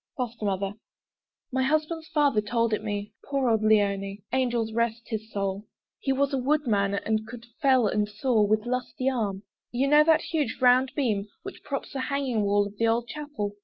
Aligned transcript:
FOSTER 0.17 0.45
MOTHER 0.45 0.73
My 1.51 1.61
husband's 1.61 2.07
father 2.07 2.41
told 2.41 2.73
it 2.73 2.83
me, 2.83 3.13
Poor 3.23 3.47
old 3.51 3.61
Leoni! 3.61 4.23
Angels 4.33 4.73
rest 4.73 5.03
his 5.05 5.31
soul! 5.31 5.67
He 5.99 6.11
was 6.11 6.33
a 6.33 6.39
woodman, 6.39 6.95
and 6.95 7.27
could 7.27 7.45
fell 7.61 7.85
and 7.85 8.09
saw 8.09 8.41
With 8.41 8.65
lusty 8.65 9.07
arm. 9.11 9.43
You 9.71 9.87
know 9.87 10.03
that 10.03 10.21
huge 10.21 10.57
round 10.59 10.91
beam 10.95 11.27
Which 11.43 11.61
props 11.63 11.93
the 11.93 11.99
hanging 11.99 12.41
wall 12.41 12.65
of 12.65 12.77
the 12.79 12.87
old 12.87 13.09
chapel? 13.09 13.57